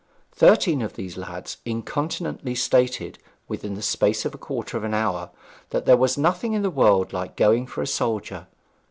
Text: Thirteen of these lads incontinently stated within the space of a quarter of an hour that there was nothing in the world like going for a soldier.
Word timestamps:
Thirteen 0.31 0.81
of 0.81 0.93
these 0.95 1.15
lads 1.15 1.57
incontinently 1.63 2.55
stated 2.55 3.19
within 3.47 3.75
the 3.75 3.83
space 3.83 4.25
of 4.25 4.33
a 4.33 4.37
quarter 4.39 4.75
of 4.75 4.83
an 4.83 4.95
hour 4.95 5.29
that 5.69 5.85
there 5.85 5.95
was 5.95 6.17
nothing 6.17 6.53
in 6.53 6.63
the 6.63 6.71
world 6.71 7.13
like 7.13 7.35
going 7.35 7.67
for 7.67 7.83
a 7.83 7.85
soldier. 7.85 8.47